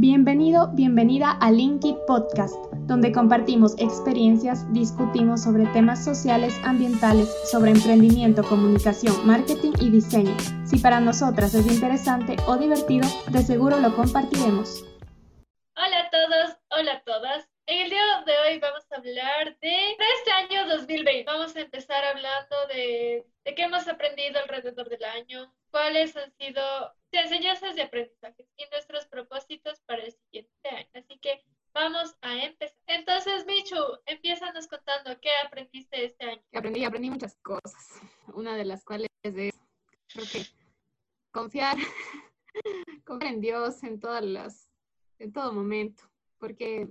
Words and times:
Bienvenido, 0.00 0.68
bienvenida 0.74 1.32
a 1.32 1.50
Linkit 1.50 1.96
Podcast, 2.06 2.54
donde 2.86 3.10
compartimos 3.10 3.74
experiencias, 3.78 4.72
discutimos 4.72 5.42
sobre 5.42 5.66
temas 5.66 6.04
sociales, 6.04 6.54
ambientales, 6.62 7.28
sobre 7.50 7.72
emprendimiento, 7.72 8.44
comunicación, 8.44 9.26
marketing 9.26 9.72
y 9.80 9.90
diseño. 9.90 10.36
Si 10.64 10.78
para 10.78 11.00
nosotras 11.00 11.52
es 11.54 11.66
interesante 11.66 12.36
o 12.46 12.56
divertido, 12.56 13.08
de 13.32 13.42
seguro 13.42 13.80
lo 13.80 13.96
compartiremos. 13.96 14.84
Hola 15.74 15.98
a 15.98 16.10
todos, 16.10 16.56
hola 16.70 16.92
a 16.92 17.02
todas. 17.02 17.57
En 17.70 17.80
el 17.80 17.90
día 17.90 18.24
de 18.24 18.32
hoy 18.38 18.58
vamos 18.60 18.90
a 18.90 18.96
hablar 18.96 19.58
de 19.60 19.90
este 19.90 20.30
año 20.30 20.66
2020. 20.68 21.24
Vamos 21.24 21.54
a 21.54 21.60
empezar 21.60 22.02
hablando 22.02 22.56
de, 22.68 23.26
de 23.44 23.54
qué 23.54 23.64
hemos 23.64 23.86
aprendido 23.86 24.40
alrededor 24.40 24.88
del 24.88 25.04
año, 25.04 25.54
cuáles 25.70 26.16
han 26.16 26.32
sido 26.38 26.62
enseñanzas 27.12 27.76
de 27.76 27.82
aprendizaje 27.82 28.48
y 28.56 28.64
nuestros 28.72 29.04
propósitos 29.08 29.80
para 29.80 30.02
el 30.02 30.12
siguiente 30.12 30.68
año. 30.70 30.88
Así 30.94 31.18
que 31.18 31.44
vamos 31.74 32.16
a 32.22 32.42
empezar. 32.42 32.78
Entonces, 32.86 33.44
Michu, 33.44 33.76
empiezanos 34.06 34.66
contando 34.66 35.20
qué 35.20 35.28
aprendiste 35.44 36.06
este 36.06 36.24
año. 36.24 36.42
Aprendí, 36.54 36.86
aprendí 36.86 37.10
muchas 37.10 37.36
cosas. 37.42 38.00
Una 38.28 38.56
de 38.56 38.64
las 38.64 38.82
cuales 38.82 39.10
es, 39.22 39.54
creo 40.06 40.24
que, 40.32 40.46
confiar, 41.30 41.76
confiar 43.04 43.34
en 43.34 43.42
Dios 43.42 43.82
en 43.82 44.00
todas 44.00 44.24
las, 44.24 44.70
en 45.18 45.34
todo 45.34 45.52
momento, 45.52 46.10
porque 46.38 46.88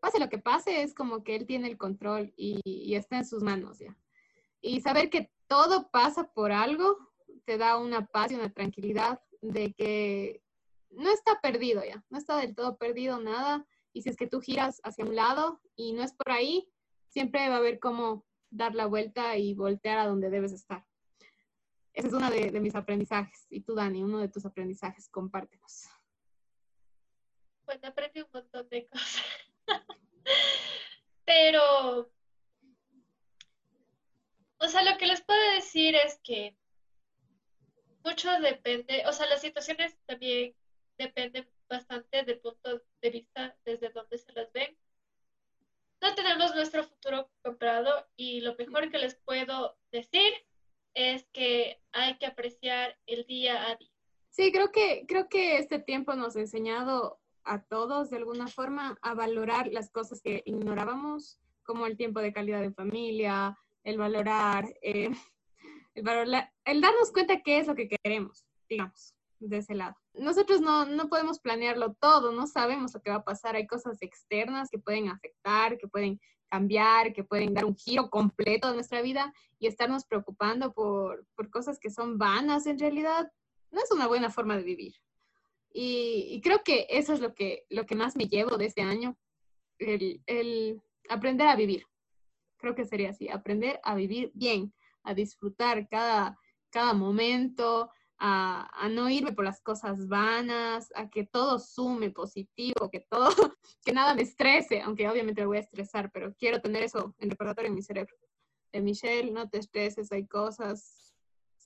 pase 0.00 0.18
lo 0.18 0.28
que 0.28 0.38
pase, 0.38 0.82
es 0.82 0.94
como 0.94 1.24
que 1.24 1.36
Él 1.36 1.46
tiene 1.46 1.68
el 1.68 1.78
control 1.78 2.32
y, 2.36 2.94
está 2.94 3.18
en 3.18 3.26
sus 3.26 3.42
manos 3.42 3.78
ya. 3.78 3.96
Y 4.60 4.80
saber 4.80 5.10
que 5.10 5.30
todo 5.46 5.90
pasa 5.90 6.32
por 6.32 6.52
algo 6.52 6.96
te 7.44 7.58
da 7.58 7.78
una 7.78 8.06
paz 8.06 8.30
y 8.30 8.34
una 8.34 8.52
tranquilidad 8.52 9.20
de 9.40 9.72
que 9.72 10.42
no 10.90 11.10
está 11.10 11.40
perdido 11.40 11.82
ya, 11.84 12.04
no 12.10 12.18
está 12.18 12.36
del 12.36 12.54
todo 12.54 12.76
perdido 12.76 13.20
nada. 13.20 13.66
Y 13.92 14.02
si 14.02 14.10
es 14.10 14.16
que 14.16 14.26
tú 14.26 14.40
giras 14.40 14.80
hacia 14.84 15.04
un 15.04 15.16
lado 15.16 15.60
y 15.74 15.92
no 15.92 16.02
es 16.02 16.12
por 16.12 16.30
ahí, 16.30 16.68
siempre 17.08 17.48
va 17.48 17.54
a 17.54 17.58
haber 17.58 17.78
cómo 17.78 18.26
dar 18.50 18.74
la 18.74 18.86
vuelta 18.86 19.36
y 19.36 19.54
voltear 19.54 19.98
a 19.98 20.06
donde 20.06 20.30
debes 20.30 20.52
estar. 20.52 20.84
Ese 21.92 22.08
es 22.08 22.14
uno 22.14 22.30
de, 22.30 22.60
mis 22.60 22.74
aprendizajes. 22.74 23.46
Y 23.50 23.62
tú, 23.62 23.74
Dani, 23.74 24.02
uno 24.02 24.18
de 24.18 24.28
tus 24.28 24.46
aprendizajes, 24.46 25.08
compártenos. 25.08 25.88
Pues 27.64 27.82
aprendí 27.82 28.20
un 28.20 28.28
montón 28.32 28.68
de 28.68 28.86
cosas. 28.86 29.24
Pero, 31.24 32.10
o 34.58 34.68
sea, 34.68 34.82
lo 34.82 34.96
que 34.98 35.06
les 35.06 35.22
puedo 35.22 35.54
decir 35.54 35.94
es 35.94 36.18
que 36.22 36.56
mucho 38.04 38.30
depende, 38.40 39.04
o 39.06 39.12
sea, 39.12 39.26
las 39.26 39.40
situaciones 39.40 39.96
también 40.06 40.54
dependen 40.96 41.46
bastante 41.68 42.22
del 42.24 42.40
punto 42.40 42.82
de 43.02 43.10
vista 43.10 43.56
desde 43.64 43.90
donde 43.90 44.18
se 44.18 44.32
las 44.32 44.50
ven. 44.52 44.76
No 46.00 46.14
tenemos 46.14 46.54
nuestro 46.54 46.84
futuro 46.84 47.30
comprado 47.42 48.06
y 48.16 48.40
lo 48.40 48.54
mejor 48.56 48.90
que 48.90 48.98
les 48.98 49.16
puedo 49.16 49.76
decir 49.92 50.32
es 50.94 51.26
que 51.32 51.80
hay 51.92 52.16
que 52.18 52.26
apreciar 52.26 52.96
el 53.06 53.26
día 53.26 53.68
a 53.68 53.76
día. 53.76 53.90
Sí, 54.30 54.52
creo 54.52 54.70
que, 54.70 55.04
creo 55.06 55.28
que 55.28 55.58
este 55.58 55.78
tiempo 55.78 56.14
nos 56.14 56.36
ha 56.36 56.40
enseñado 56.40 57.20
a 57.48 57.62
todos 57.62 58.10
de 58.10 58.18
alguna 58.18 58.46
forma 58.46 58.98
a 59.02 59.14
valorar 59.14 59.68
las 59.68 59.90
cosas 59.90 60.20
que 60.20 60.42
ignorábamos, 60.44 61.40
como 61.62 61.86
el 61.86 61.96
tiempo 61.96 62.20
de 62.20 62.32
calidad 62.32 62.60
de 62.60 62.72
familia, 62.72 63.58
el 63.84 63.98
valorar 63.98 64.66
eh, 64.82 65.10
el, 65.94 66.80
darnos 66.80 67.12
cuenta 67.12 67.42
qué 67.42 67.58
es 67.58 67.66
lo 67.66 67.74
que 67.74 67.88
queremos, 67.88 68.44
digamos, 68.68 69.14
de 69.40 69.58
ese 69.58 69.74
lado. 69.74 69.96
Nosotros 70.14 70.60
no, 70.60 70.84
no 70.84 71.08
podemos 71.08 71.40
planearlo 71.40 71.94
todo, 71.94 72.32
no 72.32 72.46
sabemos 72.46 72.94
lo 72.94 73.00
que 73.00 73.10
va 73.10 73.16
a 73.16 73.24
pasar, 73.24 73.56
hay 73.56 73.66
cosas 73.66 74.02
externas 74.02 74.68
que 74.70 74.78
pueden 74.78 75.08
afectar, 75.08 75.78
que 75.78 75.88
pueden 75.88 76.20
cambiar, 76.50 77.12
que 77.12 77.24
pueden 77.24 77.54
dar 77.54 77.64
un 77.64 77.76
giro 77.76 78.10
completo 78.10 78.68
a 78.68 78.74
nuestra 78.74 79.02
vida 79.02 79.32
y 79.58 79.66
estarnos 79.66 80.04
preocupando 80.04 80.72
por, 80.72 81.26
por 81.34 81.50
cosas 81.50 81.78
que 81.78 81.90
son 81.90 82.18
vanas 82.18 82.66
en 82.66 82.78
realidad, 82.78 83.30
no 83.70 83.80
es 83.80 83.90
una 83.90 84.06
buena 84.06 84.30
forma 84.30 84.56
de 84.56 84.62
vivir. 84.62 84.94
Y, 85.80 86.40
creo 86.42 86.64
que 86.64 86.88
eso 86.90 87.12
es 87.12 87.20
lo 87.20 87.34
que, 87.34 87.64
lo 87.70 87.86
que 87.86 87.94
más 87.94 88.16
me 88.16 88.26
llevo 88.26 88.56
de 88.56 88.66
este 88.66 88.82
año, 88.82 89.16
el, 89.78 90.20
el 90.26 90.82
aprender 91.08 91.46
a 91.46 91.54
vivir. 91.54 91.84
Creo 92.56 92.74
que 92.74 92.84
sería 92.84 93.10
así, 93.10 93.28
aprender 93.28 93.78
a 93.84 93.94
vivir 93.94 94.32
bien, 94.34 94.74
a 95.04 95.14
disfrutar 95.14 95.88
cada, 95.88 96.36
cada 96.70 96.94
momento, 96.94 97.92
a, 98.18 98.68
a, 98.72 98.88
no 98.88 99.08
irme 99.08 99.32
por 99.32 99.44
las 99.44 99.60
cosas 99.60 100.08
vanas, 100.08 100.90
a 100.96 101.08
que 101.08 101.24
todo 101.24 101.60
sume 101.60 102.10
positivo, 102.10 102.90
que 102.90 103.06
todo, 103.08 103.28
que 103.84 103.92
nada 103.92 104.16
me 104.16 104.22
estrese, 104.22 104.80
aunque 104.80 105.08
obviamente 105.08 105.42
me 105.42 105.46
voy 105.46 105.58
a 105.58 105.60
estresar, 105.60 106.10
pero 106.10 106.34
quiero 106.34 106.60
tener 106.60 106.82
eso 106.82 107.14
en 107.20 107.30
recordatorio 107.30 107.68
en 107.68 107.76
mi 107.76 107.82
cerebro. 107.82 108.16
De 108.72 108.80
Michelle, 108.80 109.30
no 109.30 109.48
te 109.48 109.58
estreses, 109.58 110.10
hay 110.10 110.26
cosas, 110.26 111.14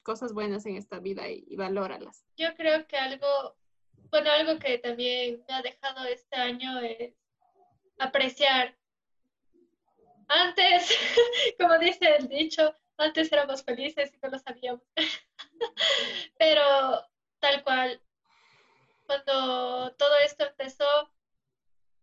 cosas 0.03 0.35
buenas 0.35 0.67
en 0.67 0.77
esta 0.77 0.99
vida 0.99 1.31
y, 1.31 1.45
y 1.47 1.57
valóralas. 1.57 2.27
Yo 2.37 2.55
creo 2.57 2.87
que 2.87 2.99
algo, 2.99 3.57
bueno, 4.13 4.31
algo 4.31 4.59
que 4.59 4.77
también 4.77 5.43
me 5.49 5.55
ha 5.55 5.63
dejado 5.63 6.05
este 6.05 6.37
año 6.37 6.79
es 6.81 7.15
apreciar. 7.99 8.77
Antes, 10.29 10.97
como 11.59 11.79
dice 11.79 12.17
el 12.17 12.29
dicho, 12.29 12.77
antes 12.99 13.33
éramos 13.33 13.65
felices 13.65 14.13
y 14.13 14.19
no 14.23 14.29
lo 14.29 14.39
sabíamos. 14.39 14.83
Pero 16.39 17.09
tal 17.41 17.65
cual, 17.65 18.03
cuando 19.07 19.95
todo 19.97 20.17
esto 20.19 20.45
empezó, 20.45 21.11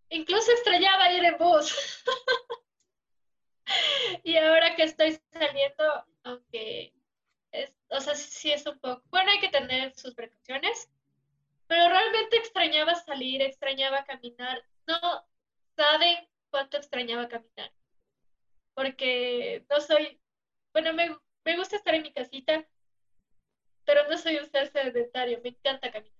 incluso 0.09 0.51
extrañaba 0.51 1.13
ir 1.13 1.23
en 1.23 1.37
bus. 1.37 2.03
y 4.23 4.35
ahora 4.35 4.75
que 4.75 4.83
estoy 4.83 5.19
saliendo, 5.31 6.05
aunque 6.23 6.91
es, 7.51 7.71
o 7.89 8.01
sea, 8.01 8.15
sí 8.15 8.51
es 8.51 8.65
un 8.65 8.79
poco, 8.79 9.03
bueno, 9.11 9.29
hay 9.29 9.39
que 9.39 9.49
tener 9.49 9.93
sus 9.95 10.15
precauciones, 10.15 10.89
pero 11.69 11.87
realmente 11.87 12.35
extrañaba 12.35 12.95
salir, 12.95 13.41
extrañaba 13.41 14.03
caminar. 14.03 14.65
No 14.87 14.99
saben 15.77 16.27
cuánto 16.49 16.77
extrañaba 16.77 17.29
caminar, 17.29 17.71
porque 18.73 19.63
no 19.69 19.79
soy 19.79 20.19
bueno, 20.73 20.93
me, 20.93 21.15
me 21.45 21.57
gusta 21.57 21.75
estar 21.75 21.95
en 21.95 22.03
mi 22.03 22.11
casita, 22.11 22.65
pero 23.85 24.07
no 24.07 24.17
soy 24.17 24.37
un 24.37 24.49
ser 24.49 24.71
sedentario, 24.71 25.39
me 25.43 25.49
encanta 25.49 25.91
caminar. 25.91 26.15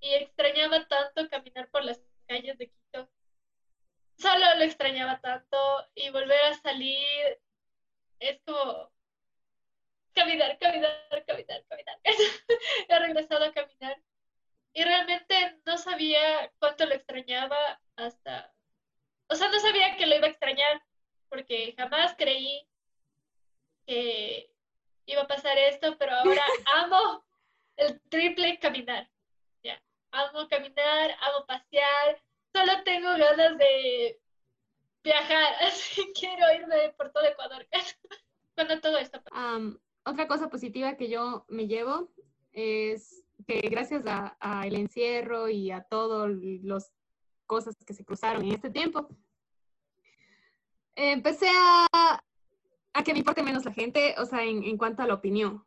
Y 0.00 0.14
extrañaba 0.14 0.86
tanto 0.86 1.28
caminar 1.28 1.68
por 1.70 1.84
las 1.84 2.00
calles 2.26 2.56
de 2.58 2.68
Quito. 2.68 3.08
Solo 4.18 4.54
lo 4.56 4.64
extrañaba 4.64 5.20
tanto 5.20 5.56
y 5.94 6.10
volver 6.10 6.40
a 6.44 6.54
salir 6.54 7.38
es 8.18 8.38
como 8.44 8.90
caminar, 10.12 10.58
caminar, 10.58 11.24
caminar, 11.26 11.64
caminar. 11.68 12.00
He 12.88 12.98
regresado 12.98 13.44
a 13.44 13.52
caminar 13.52 14.00
y 14.80 14.82
realmente 14.82 15.60
no 15.66 15.76
sabía 15.76 16.50
cuánto 16.58 16.86
lo 16.86 16.94
extrañaba 16.94 17.78
hasta, 17.96 18.50
o 19.28 19.34
sea, 19.34 19.50
no 19.50 19.60
sabía 19.60 19.94
que 19.98 20.06
lo 20.06 20.16
iba 20.16 20.26
a 20.26 20.30
extrañar 20.30 20.82
porque 21.28 21.74
jamás 21.76 22.14
creí 22.16 22.66
que 23.86 24.50
iba 25.04 25.20
a 25.20 25.26
pasar 25.26 25.58
esto, 25.58 25.98
pero 25.98 26.12
ahora 26.12 26.42
amo 26.76 27.22
el 27.76 28.00
triple 28.08 28.58
caminar. 28.58 29.06
Ya, 29.62 29.78
amo 30.12 30.48
caminar, 30.48 31.10
amo 31.20 31.44
pasear, 31.44 32.22
solo 32.54 32.82
tengo 32.82 33.10
ganas 33.18 33.58
de 33.58 34.18
viajar, 35.04 35.56
así 35.60 36.10
quiero 36.18 36.54
irme 36.54 36.94
por 36.96 37.12
todo 37.12 37.26
Ecuador 37.26 37.68
cuando 38.54 38.80
todo 38.80 38.96
esto 38.96 39.22
pasa. 39.22 39.58
otra 40.04 40.26
cosa 40.26 40.48
positiva 40.48 40.96
que 40.96 41.10
yo 41.10 41.44
me 41.48 41.66
llevo 41.66 42.08
es 42.52 43.26
que 43.50 43.68
gracias 43.68 44.04
al 44.38 44.76
encierro 44.76 45.48
y 45.48 45.72
a 45.72 45.82
todas 45.82 46.30
las 46.62 46.92
cosas 47.46 47.74
que 47.84 47.94
se 47.94 48.04
cruzaron 48.04 48.44
en 48.44 48.52
este 48.52 48.70
tiempo, 48.70 49.08
empecé 50.94 51.48
a, 51.48 52.22
a 52.92 53.02
que 53.02 53.12
me 53.12 53.18
importe 53.18 53.42
menos 53.42 53.64
la 53.64 53.72
gente, 53.72 54.14
o 54.18 54.24
sea, 54.24 54.44
en, 54.44 54.76
cuanto 54.76 55.02
a 55.02 55.08
la 55.08 55.14
opinión, 55.14 55.64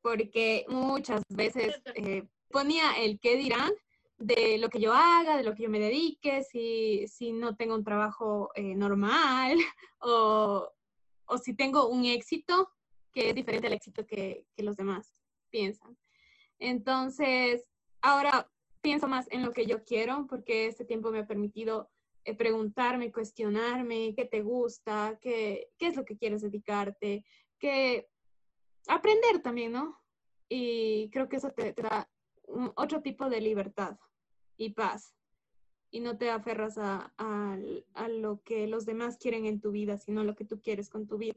porque 0.00 0.64
muchas 0.68 1.22
veces 1.28 1.82
eh, 1.96 2.26
ponía 2.48 2.92
el 2.98 3.20
qué 3.20 3.36
dirán 3.36 3.72
de 4.16 4.56
lo 4.56 4.70
que 4.70 4.80
yo 4.80 4.94
haga, 4.94 5.36
de 5.36 5.42
lo 5.42 5.54
que 5.54 5.64
yo 5.64 5.68
me 5.68 5.80
dedique, 5.80 6.42
si, 6.44 7.06
si 7.08 7.32
no 7.32 7.56
tengo 7.56 7.74
un 7.74 7.84
trabajo 7.84 8.52
eh, 8.54 8.74
normal 8.74 9.58
o, 10.00 10.66
o, 11.26 11.38
si 11.38 11.54
tengo 11.54 11.88
un 11.88 12.06
éxito 12.06 12.70
que 13.12 13.28
es 13.28 13.34
diferente 13.34 13.66
al 13.66 13.74
éxito 13.74 14.06
que, 14.06 14.46
que 14.56 14.62
los 14.62 14.76
demás 14.78 15.12
piensan. 15.50 15.94
Entonces, 16.62 17.64
ahora 18.02 18.48
pienso 18.82 19.08
más 19.08 19.26
en 19.32 19.42
lo 19.42 19.50
que 19.52 19.66
yo 19.66 19.82
quiero 19.82 20.28
porque 20.28 20.66
este 20.66 20.84
tiempo 20.84 21.10
me 21.10 21.18
ha 21.18 21.26
permitido 21.26 21.90
eh, 22.24 22.36
preguntarme, 22.36 23.10
cuestionarme 23.10 24.14
qué 24.14 24.26
te 24.26 24.42
gusta, 24.42 25.18
qué, 25.20 25.70
qué 25.76 25.88
es 25.88 25.96
lo 25.96 26.04
que 26.04 26.16
quieres 26.16 26.40
dedicarte, 26.42 27.24
que 27.58 28.06
aprender 28.86 29.42
también, 29.42 29.72
¿no? 29.72 30.00
Y 30.48 31.10
creo 31.10 31.28
que 31.28 31.36
eso 31.36 31.50
te, 31.50 31.72
da 31.72 32.08
otro 32.76 33.02
tipo 33.02 33.28
de 33.28 33.40
libertad 33.40 33.98
y 34.56 34.70
paz. 34.70 35.16
y 35.90 35.98
no 35.98 36.16
te 36.16 36.30
aferras 36.30 36.78
a, 36.78 37.12
a, 37.16 38.08
lo 38.08 38.40
que 38.44 38.68
los 38.68 38.86
demás 38.86 39.18
quieren 39.18 39.46
en 39.46 39.60
tu 39.60 39.72
vida, 39.72 39.98
sino 39.98 40.22
lo 40.22 40.36
que 40.36 40.44
tú 40.44 40.60
quieres 40.62 40.88
con 40.88 41.08
tu 41.08 41.18
vida. 41.18 41.34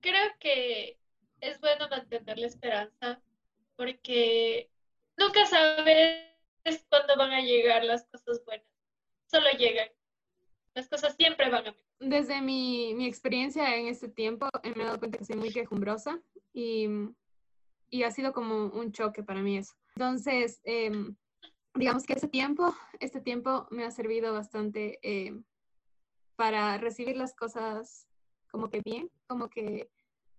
Creo 0.00 0.30
que 0.38 0.98
es 1.40 1.58
bueno 1.60 1.88
mantener 1.88 2.38
la 2.38 2.46
esperanza 2.46 3.22
porque 3.76 4.70
nunca 5.16 5.46
sabes 5.46 6.26
cuándo 6.88 7.16
van 7.16 7.32
a 7.32 7.40
llegar 7.40 7.84
las 7.84 8.06
cosas 8.06 8.44
buenas. 8.44 8.66
Solo 9.30 9.46
llegan. 9.58 9.88
Las 10.74 10.88
cosas 10.88 11.14
siempre 11.16 11.50
van 11.50 11.66
a 11.66 11.70
venir. 11.70 11.84
Desde 11.98 12.42
mi, 12.42 12.94
mi 12.94 13.06
experiencia 13.06 13.76
en 13.76 13.86
este 13.86 14.08
tiempo, 14.08 14.48
me 14.62 14.82
he 14.82 14.84
dado 14.84 14.98
cuenta 14.98 15.18
que 15.18 15.24
soy 15.24 15.36
muy 15.36 15.52
quejumbrosa 15.52 16.20
y, 16.52 16.88
y 17.90 18.02
ha 18.02 18.10
sido 18.10 18.32
como 18.32 18.66
un 18.66 18.92
choque 18.92 19.22
para 19.22 19.40
mí 19.40 19.56
eso. 19.56 19.74
Entonces, 19.94 20.60
eh, 20.64 20.90
digamos 21.74 22.04
que 22.04 22.14
ese 22.14 22.28
tiempo, 22.28 22.74
este 23.00 23.20
tiempo 23.20 23.66
me 23.70 23.84
ha 23.84 23.90
servido 23.90 24.32
bastante 24.32 24.98
eh, 25.02 25.40
para 26.36 26.76
recibir 26.76 27.16
las 27.16 27.34
cosas 27.34 28.06
como 28.50 28.68
que 28.68 28.80
bien, 28.84 29.10
como 29.26 29.48
que 29.48 29.88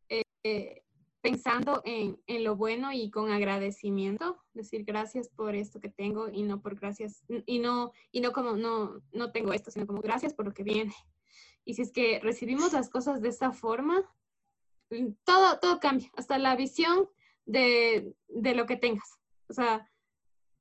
eh, 0.10 0.84
pensando 1.28 1.82
en, 1.84 2.18
en, 2.28 2.46
lo 2.46 2.56
bueno 2.56 2.94
y 2.94 3.12
con 3.12 3.32
agradecimiento, 3.32 4.42
decir 4.54 4.86
gracias 4.86 5.28
por 5.28 5.56
esto 5.56 5.82
que 5.82 5.90
tengo 5.90 6.30
y 6.30 6.44
no 6.44 6.62
por 6.62 6.80
gracias, 6.80 7.26
y 7.46 7.60
no, 7.60 7.92
y 8.14 8.22
no 8.22 8.32
como 8.32 8.54
no, 8.54 9.04
no 9.12 9.32
tengo 9.34 9.52
esto, 9.52 9.70
sino 9.70 9.86
como 9.86 10.02
gracias 10.02 10.34
por 10.34 10.46
lo 10.46 10.54
que 10.54 10.64
viene. 10.64 10.96
Y 11.66 11.74
si 11.74 11.82
es 11.82 11.92
que 11.92 12.22
recibimos 12.24 12.72
las 12.72 12.90
cosas 12.90 13.22
de 13.22 13.28
esta 13.28 13.52
forma, 13.52 14.10
todo, 15.26 15.60
todo 15.60 15.82
cambia, 15.82 16.10
hasta 16.16 16.38
la 16.38 16.56
visión 16.56 17.10
de, 17.46 18.14
de 18.30 18.56
lo 18.56 18.66
que 18.66 18.78
tengas. 18.78 19.20
O 19.50 19.54
sea, 19.54 19.86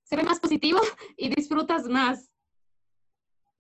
se 0.03 0.17
ve 0.17 0.25
más 0.25 0.41
positivo 0.41 0.81
y 1.17 1.29
disfrutas 1.29 1.85
más. 1.85 2.29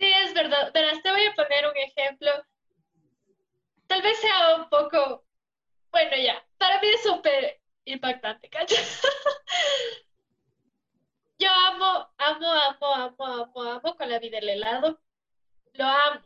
Sí, 0.00 0.12
es 0.25 0.35
verdad. 0.35 0.73
Pero 0.73 0.88
te 1.00 1.11
voy 1.12 1.25
a 1.25 1.35
poner 1.37 1.67
un 1.69 1.76
ejemplo. 1.76 2.31
Tal 3.87 4.03
vez 4.03 4.19
sea 4.19 4.56
un 4.56 4.69
poco, 4.69 5.25
bueno, 5.93 6.17
ya, 6.17 6.45
para 6.58 6.81
mí 6.81 6.88
es 6.88 7.03
súper 7.03 7.61
impactante, 7.85 8.49
¿cachai? 8.49 8.79
Yo 11.38 11.49
amo, 11.50 12.08
amo, 12.19 12.50
amo, 12.50 12.94
amo, 12.94 13.25
amo, 13.26 13.62
amo 13.62 13.97
con 13.97 14.08
la 14.08 14.19
vida 14.19 14.38
el 14.38 14.49
helado. 14.49 14.99
Lo 15.75 15.85
amo. 15.85 16.20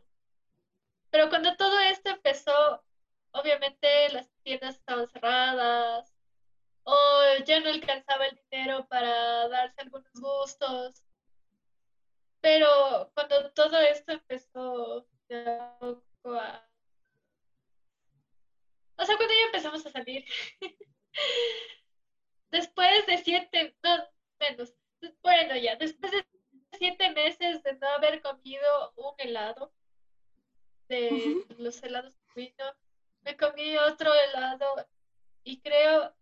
Pero 1.10 1.28
cuando 1.28 1.56
todo 1.56 1.78
esto 1.80 2.10
empezó, 2.10 2.82
obviamente 3.32 4.08
las 4.10 4.30
tiendas 4.42 4.76
estaban 4.76 5.08
cerradas, 5.08 6.14
o 6.84 7.22
ya 7.44 7.60
no 7.60 7.70
alcanzaba 7.70 8.26
el 8.26 8.40
dinero 8.50 8.86
para 8.88 9.48
darse 9.48 9.80
algunos 9.80 10.12
gustos. 10.14 11.02
Pero 12.40 13.10
cuando 13.14 13.50
todo 13.52 13.78
esto 13.80 14.12
empezó 14.12 15.06
a 16.24 16.69
O 19.00 19.06
sea, 19.06 19.16
cuando 19.16 19.34
ya 19.34 19.46
empezamos 19.46 19.86
a 19.86 19.90
salir, 19.90 20.24
después 22.50 23.06
de 23.06 23.18
siete, 23.18 23.74
no, 23.82 23.96
menos, 24.38 24.74
bueno, 25.22 25.56
ya, 25.56 25.76
después 25.76 26.12
de 26.12 26.26
siete 26.78 27.10
meses 27.10 27.62
de 27.62 27.74
no 27.78 27.88
haber 27.88 28.20
comido 28.20 28.92
un 28.96 29.14
helado, 29.18 29.72
de 30.88 31.44
los 31.56 31.82
helados 31.82 32.18
vino, 32.34 32.64
me 33.22 33.36
comí 33.36 33.76
otro 33.78 34.12
helado 34.12 34.86
y 35.44 35.60
creo 35.60 36.12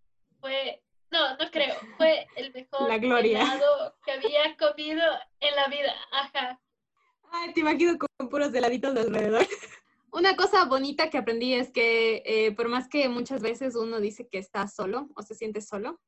fue, 0.41 0.83
no, 1.11 1.37
no 1.37 1.51
creo, 1.51 1.75
fue 1.97 2.27
el 2.37 2.53
mejor 2.55 2.93
helado 2.93 3.97
que 4.05 4.13
había 4.13 4.57
comido 4.57 5.03
en 5.41 5.57
la 5.57 5.69
vida. 5.69 5.95
Ajá. 6.13 6.61
Ay, 7.31 7.53
te 7.53 7.61
imagino 7.61 7.97
con 7.99 8.29
puros 8.29 8.55
heladitos 8.55 8.95
de 8.95 9.01
alrededor. 9.01 9.47
Una 10.13 10.37
cosa 10.37 10.65
bonita 10.65 11.11
que 11.11 11.19
aprendí 11.19 11.55
es 11.55 11.71
que 11.71 12.23
eh, 12.25 12.53
por 12.53 12.69
más 12.69 12.89
que 12.89 13.09
muchas 13.09 13.43
veces 13.43 13.77
uno 13.77 14.01
dice 14.01 14.29
que 14.29 14.39
está 14.39 14.67
solo 14.69 15.09
o 15.15 15.23
se 15.23 15.35
siente 15.35 15.61
solo, 15.61 16.01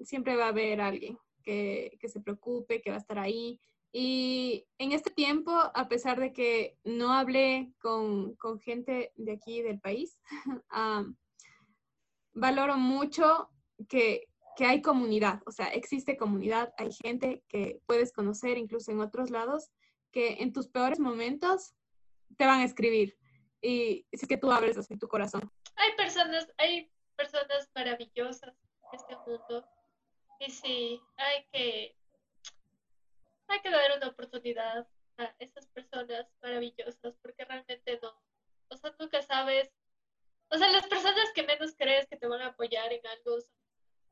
siempre 0.00 0.36
va 0.36 0.46
a 0.46 0.48
haber 0.48 0.80
alguien 0.80 1.18
que, 1.42 1.96
que 2.00 2.08
se 2.08 2.20
preocupe, 2.20 2.82
que 2.82 2.90
va 2.90 2.96
a 2.96 3.00
estar 3.00 3.18
ahí. 3.18 3.60
Y 3.92 4.66
en 4.78 4.92
este 4.92 5.10
tiempo, 5.10 5.52
a 5.52 5.88
pesar 5.88 6.20
de 6.20 6.32
que 6.32 6.76
no 6.84 7.12
hablé 7.12 7.72
con, 7.80 8.34
con 8.36 8.60
gente 8.60 9.12
de 9.16 9.32
aquí 9.32 9.62
del 9.62 9.80
país, 9.80 10.18
valoro 12.34 12.76
mucho 12.76 13.48
que, 13.88 14.28
hay 14.58 14.80
comunidad, 14.80 15.42
o 15.44 15.50
sea, 15.50 15.66
existe 15.68 16.16
comunidad, 16.16 16.72
hay 16.78 16.90
gente 16.90 17.42
que 17.46 17.78
puedes 17.84 18.10
conocer 18.10 18.56
incluso 18.56 18.90
en 18.90 19.00
otros 19.00 19.30
lados, 19.30 19.70
que 20.12 20.38
en 20.40 20.52
tus 20.54 20.68
peores 20.68 20.98
momentos 20.98 21.74
te 22.38 22.46
van 22.46 22.60
a 22.60 22.64
escribir 22.64 23.18
y 23.60 24.06
es 24.10 24.26
que 24.26 24.36
tú 24.36 24.50
abres 24.50 24.76
así 24.76 24.98
tu 24.98 25.08
corazón. 25.08 25.50
Hay 25.76 25.92
personas, 25.96 26.52
hay 26.58 26.90
personas 27.16 27.70
maravillosas 27.74 28.54
en 28.92 29.00
este 29.00 29.16
mundo. 29.26 29.66
Y 30.38 30.50
sí, 30.50 31.00
hay 31.16 31.46
que, 31.52 31.96
hay 33.48 33.60
que 33.60 33.70
dar 33.70 33.96
una 33.96 34.08
oportunidad 34.08 34.86
a 35.18 35.34
esas 35.38 35.66
personas 35.68 36.26
maravillosas 36.42 37.16
porque 37.22 37.44
realmente 37.44 37.98
no, 38.02 38.12
o 38.68 38.76
sea, 38.76 38.94
nunca 38.98 39.22
sabes, 39.22 39.70
o 40.50 40.58
sea, 40.58 40.68
las 40.68 40.86
personas 40.86 41.32
que 41.34 41.42
menos 41.42 41.74
crees 41.76 42.06
que 42.06 42.16
te 42.16 42.26
van 42.26 42.42
a 42.42 42.48
apoyar 42.48 42.92
en 42.92 43.06
algo 43.06 43.38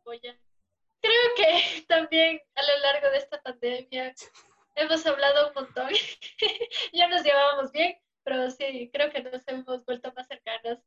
Creo 0.04 1.34
que 1.36 1.84
también 1.88 2.40
a 2.54 2.62
lo 2.62 2.78
largo 2.80 3.10
de 3.10 3.18
esta 3.18 3.40
pandemia 3.42 4.14
hemos 4.74 5.06
hablado 5.06 5.48
un 5.48 5.54
montón. 5.54 5.88
ya 6.92 7.08
nos 7.08 7.22
llevábamos 7.22 7.72
bien, 7.72 7.96
pero 8.24 8.50
sí, 8.50 8.90
creo 8.92 9.10
que 9.10 9.22
nos 9.22 9.46
hemos 9.46 9.84
vuelto 9.84 10.12
más 10.16 10.26
cercanas. 10.26 10.78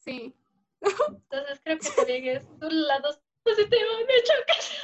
Sí. 0.00 0.34
Entonces 0.80 1.60
creo 1.64 1.78
que 1.78 1.90
también 1.90 2.36
es 2.36 2.44
un 2.60 2.86
lado 2.86 3.18
positivo 3.42 3.90
de 4.06 4.22
chocas. 4.22 4.80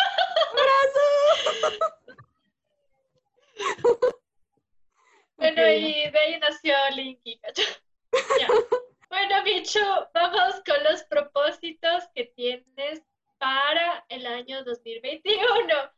bueno, 5.37 5.69
y 5.73 6.11
de 6.11 6.19
ahí 6.19 6.39
nació 6.41 6.75
Linky, 6.95 7.41
Bueno, 9.09 9.45
bicho, 9.45 9.81
vamos 10.15 10.63
con 10.65 10.83
los 10.85 11.03
propósitos 11.05 12.05
que 12.15 12.33
tienes 12.37 13.03
para 13.39 14.05
el 14.09 14.27
año 14.27 14.63
2021. 14.65 15.43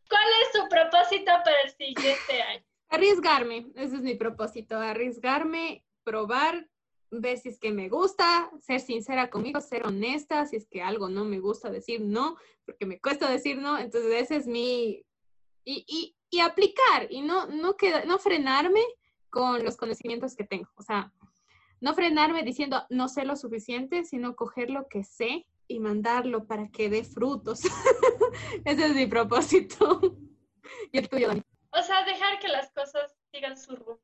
¿Cuál 0.08 0.28
es 0.43 0.52
su 0.52 0.69
propósito 0.69 1.32
para 1.44 1.60
el 1.62 1.70
siguiente 1.70 2.43
año? 2.43 2.64
Arriesgarme, 2.88 3.66
ese 3.75 3.96
es 3.96 4.02
mi 4.02 4.14
propósito, 4.14 4.78
arriesgarme, 4.78 5.85
probar, 6.04 6.68
ver 7.11 7.38
si 7.38 7.50
es 7.50 7.59
que 7.59 7.73
me 7.73 7.88
gusta, 7.88 8.50
ser 8.61 8.80
sincera 8.80 9.30
conmigo, 9.30 9.61
ser 9.61 9.87
honesta, 9.87 10.47
si 10.47 10.56
es 10.56 10.66
que 10.66 10.82
algo 10.82 11.09
no 11.09 11.25
me 11.25 11.40
gusta, 11.40 11.71
decir 11.71 12.00
no, 12.00 12.37
porque 12.64 12.87
me 12.87 13.00
cuesta 13.00 13.30
decir 13.30 13.59
no, 13.59 13.78
entonces 13.78 14.23
ese 14.23 14.37
es 14.37 14.47
mi... 14.47 15.04
Y, 15.64 16.14
y, 16.30 16.40
aplicar 16.40 17.06
y 17.11 17.21
no, 17.21 17.47
no, 17.47 17.76
queda, 17.76 18.04
no 18.04 18.18
frenarme 18.18 18.80
con 19.30 19.62
los 19.64 19.76
conocimientos 19.76 20.35
que 20.35 20.44
tengo, 20.44 20.68
o 20.76 20.82
sea, 20.82 21.12
no 21.80 21.94
frenarme 21.94 22.42
diciendo 22.42 22.85
no 22.88 23.09
sé 23.09 23.25
lo 23.25 23.37
suficiente, 23.37 24.04
sino 24.04 24.35
coger 24.35 24.71
lo 24.71 24.88
que 24.88 25.04
sé 25.04 25.47
y 25.68 25.80
mandarlo 25.80 26.47
para 26.47 26.68
que 26.68 26.88
dé 26.88 27.04
frutos. 27.04 27.61
Ese 28.64 28.87
es 28.87 28.94
mi 28.94 29.06
propósito. 29.06 30.00
y 30.92 30.99
el 30.99 31.09
tuyo. 31.09 31.30
O 31.71 31.82
sea, 31.82 32.04
dejar 32.04 32.38
que 32.38 32.49
las 32.49 32.71
cosas 32.73 33.14
sigan 33.32 33.56
su. 33.56 33.99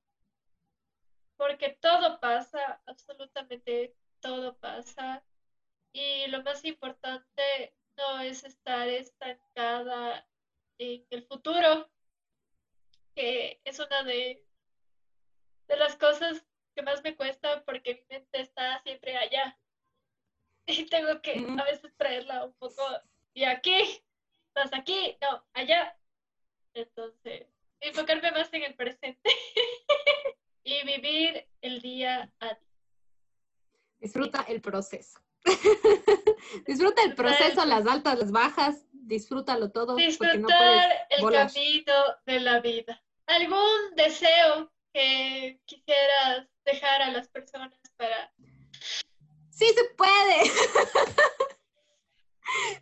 Porque 1.38 1.71
todo 1.80 2.21
pasa, 2.21 2.83
absolutamente 2.85 3.97
todo 4.21 4.59
pasa. 4.59 5.25
Y 5.95 6.26
lo 6.26 6.42
más 6.42 6.62
importante 6.66 7.75
no 7.97 8.21
es 8.21 8.45
estar 8.45 8.87
estancada 8.88 10.28
en 10.76 11.07
el 11.09 11.26
futuro, 11.26 11.90
que 13.14 13.59
es 13.64 13.78
una 13.78 14.02
de, 14.02 14.45
de 15.66 15.76
las 15.76 15.97
cosas 15.97 16.45
que 16.75 16.83
más 16.83 17.02
me 17.02 17.16
cuesta 17.16 17.64
porque 17.64 17.95
mi 17.95 18.16
mente 18.16 18.40
está 18.42 18.83
siempre 18.83 19.16
allá. 19.16 19.59
y 20.68 20.85
tengo 20.87 21.21
que 21.23 21.47
a 21.59 21.64
veces 21.64 21.92
traerla 21.97 22.45
un 22.45 22.52
poco 22.54 22.83
y 23.35 23.45
aquí, 23.45 24.02
estás 24.49 24.73
aquí, 24.73 25.16
no, 25.23 25.45
allá. 25.54 25.97
Entonces, 26.75 27.47
enfocarme 27.80 28.33
más 28.33 28.52
en 28.52 28.64
el 28.64 28.75
presente 28.75 29.30
y 30.64 30.85
vivir 30.85 31.47
el 31.62 31.80
día 31.80 32.33
a 32.40 32.47
día. 32.47 32.59
Disfruta 34.00 34.42
el 34.49 34.61
proceso. 34.79 35.19
Disfruta 36.67 37.03
el 37.03 37.15
proceso, 37.15 37.65
las 37.65 37.87
altas, 37.87 38.19
las 38.19 38.31
bajas, 38.31 38.85
disfrútalo 38.93 39.71
todo. 39.71 39.97
Disfrutar 39.97 41.07
el 41.11 41.31
camino 41.33 41.95
de 42.27 42.41
la 42.41 42.61
vida. 42.61 43.03
¿Algún 43.27 43.95
deseo 43.97 44.71
que 44.93 45.61
quisieras 45.67 46.49
dejar 46.65 47.03
a 47.03 47.11
las 47.11 47.29
personas 47.29 47.73
para 47.97 48.33
sí 49.51 49.67
se 49.67 49.85
puede. 49.97 50.45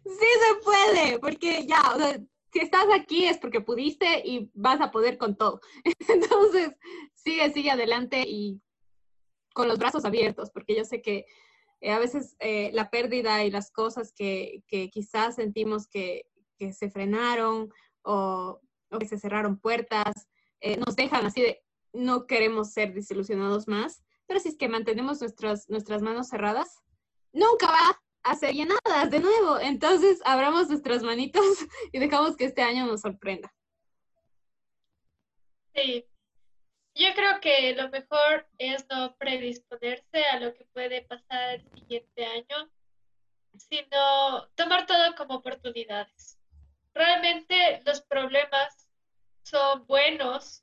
sí 0.04 0.28
se 0.40 0.54
puede, 0.62 1.18
porque 1.18 1.66
ya, 1.66 1.80
o 1.94 1.98
sea, 1.98 2.20
si 2.52 2.58
estás 2.60 2.86
aquí 2.94 3.24
es 3.26 3.38
porque 3.38 3.60
pudiste 3.60 4.22
y 4.24 4.50
vas 4.54 4.80
a 4.80 4.90
poder 4.90 5.16
con 5.18 5.36
todo. 5.36 5.60
Entonces, 6.08 6.72
sigue, 7.14 7.50
sigue 7.52 7.70
adelante 7.70 8.24
y 8.26 8.60
con 9.54 9.68
los 9.68 9.78
brazos 9.78 10.04
abiertos, 10.04 10.50
porque 10.50 10.76
yo 10.76 10.84
sé 10.84 11.00
que 11.00 11.24
eh, 11.80 11.92
a 11.92 11.98
veces 11.98 12.36
eh, 12.38 12.70
la 12.72 12.90
pérdida 12.90 13.44
y 13.44 13.50
las 13.50 13.70
cosas 13.70 14.12
que, 14.12 14.62
quizás 14.92 15.36
sentimos 15.36 15.86
que, 15.86 16.26
se 16.72 16.90
frenaron 16.90 17.70
o, 18.02 18.60
o, 18.90 18.98
que 18.98 19.06
se 19.06 19.18
cerraron 19.18 19.58
puertas, 19.58 20.26
eh, 20.60 20.78
nos 20.78 20.96
dejan 20.96 21.26
así 21.26 21.42
de, 21.42 21.62
no 21.92 22.26
queremos 22.26 22.72
ser 22.72 22.94
desilusionados 22.94 23.68
más, 23.68 24.02
pero 24.26 24.40
si 24.40 24.48
es 24.48 24.56
que 24.56 24.68
mantenemos 24.68 25.20
nuestras, 25.20 25.68
nuestras 25.68 26.02
manos 26.02 26.28
cerradas, 26.28 26.82
nunca 27.32 27.66
va 27.66 28.00
a 28.22 28.34
ser 28.34 28.54
llenadas 28.54 29.10
de 29.10 29.20
nuevo. 29.20 29.58
Entonces, 29.58 30.20
abramos 30.24 30.68
nuestras 30.68 31.02
manitos 31.02 31.42
y 31.92 31.98
dejamos 31.98 32.36
que 32.36 32.46
este 32.46 32.62
año 32.62 32.86
nos 32.86 33.02
sorprenda. 33.02 33.52
Sí, 35.74 36.06
yo 36.96 37.14
creo 37.14 37.40
que 37.40 37.74
lo 37.74 37.90
mejor 37.90 38.48
es 38.56 38.86
no 38.88 39.14
predisponerse 39.16 40.24
a 40.32 40.40
lo 40.40 40.54
que 40.54 40.64
puede 40.72 41.02
pasar 41.02 41.56
el 41.56 41.70
siguiente 41.70 42.24
año, 42.24 42.70
sino 43.58 44.46
tomar 44.54 44.86
todo 44.86 45.14
como 45.14 45.34
oportunidades. 45.36 46.38
Realmente 46.94 47.82
los 47.84 48.00
problemas 48.00 48.88
son 49.42 49.86
buenos, 49.86 50.62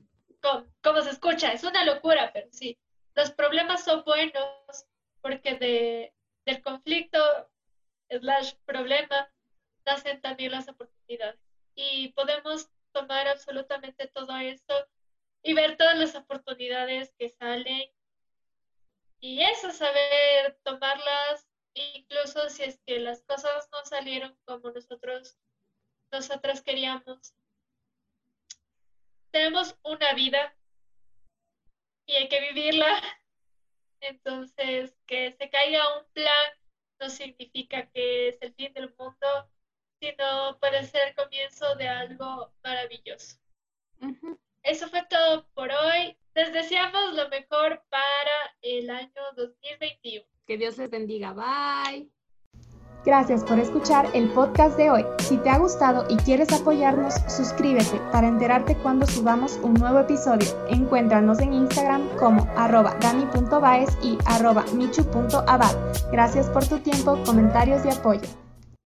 como, 0.82 1.02
se 1.04 1.12
escucha, 1.12 1.54
es 1.54 1.64
una 1.64 1.86
locura, 1.86 2.32
pero 2.34 2.48
sí, 2.52 2.78
los 3.14 3.32
problemas 3.32 3.84
son 3.84 4.04
buenos 4.04 4.88
porque 5.22 5.54
de, 5.56 6.14
del 6.46 6.64
conflicto 6.64 7.20
slash 8.10 8.56
problema 8.66 9.30
nacen 9.86 10.20
también 10.20 10.52
las 10.52 10.68
oportunidades. 10.68 11.40
Y 11.76 12.10
podemos 12.10 12.70
tomar 12.92 13.28
absolutamente 13.28 14.08
todo 14.08 14.36
esto 14.38 14.74
y 15.44 15.54
ver 15.54 15.78
todas 15.78 15.98
las 15.98 16.16
oportunidades 16.16 17.14
que 17.20 17.30
salen. 17.30 17.90
Y 19.20 19.42
eso, 19.42 19.72
saber 19.72 20.58
tomarlas, 20.64 21.48
incluso 21.74 22.50
si 22.50 22.64
es 22.64 22.80
que 22.86 23.00
las 23.00 23.22
cosas 23.24 23.70
no 23.72 23.86
salieron 23.86 24.38
como 24.46 24.72
nosotros, 24.72 25.38
nosotras 26.12 26.62
queríamos. 26.62 27.34
Tenemos 29.32 29.78
una 29.84 30.14
vida 30.14 30.56
y 32.06 32.14
hay 32.14 32.30
que 32.30 32.40
vivirla. 32.40 32.88
Entonces, 34.02 34.96
que 35.06 35.32
se 35.32 35.50
caiga 35.50 35.98
un 35.98 36.06
plan 36.12 36.54
no 37.00 37.10
significa 37.10 37.90
que 37.92 38.30
es 38.30 38.42
el 38.42 38.54
fin 38.54 38.74
del 38.74 38.94
mundo, 38.98 39.50
sino 40.00 40.58
puede 40.60 40.86
ser 40.86 41.10
el 41.10 41.16
comienzo 41.16 41.76
de 41.76 41.88
algo 41.88 42.54
maravilloso. 42.64 43.38
Eso 44.64 44.88
fue 44.88 45.04
todo 45.10 45.46
por 45.54 45.70
hoy. 45.70 46.18
Les 46.36 46.52
deseamos 46.52 47.14
lo 47.14 47.30
mejor 47.30 47.84
para 47.90 48.56
el 48.62 48.90
año 48.90 49.22
2021. 49.36 50.26
Que 50.48 50.58
Dios 50.58 50.78
les 50.78 50.90
bendiga. 50.90 51.34
Bye. 51.34 52.10
Gracias 53.06 53.44
por 53.44 53.60
escuchar 53.60 54.10
el 54.14 54.30
podcast 54.30 54.78
de 54.78 54.90
hoy. 54.90 55.06
Si 55.20 55.38
te 55.38 55.50
ha 55.50 55.58
gustado 55.58 56.06
y 56.10 56.16
quieres 56.18 56.54
apoyarnos, 56.54 57.16
suscríbete 57.28 58.00
para 58.14 58.28
enterarte 58.28 58.78
cuando 58.78 59.06
subamos 59.06 59.60
un 59.62 59.74
nuevo 59.74 60.00
episodio. 60.00 60.48
Encuéntranos 60.70 61.40
en 61.40 61.52
Instagram 61.52 62.08
como 62.18 62.48
arroba 62.56 62.96
dani.baez 63.02 63.90
y 64.02 64.18
arroba 64.26 64.64
michu.abad. 64.74 65.76
Gracias 66.12 66.50
por 66.50 66.66
tu 66.66 66.80
tiempo, 66.80 67.22
comentarios 67.26 67.86
y 67.86 67.90
apoyo. 67.90 68.43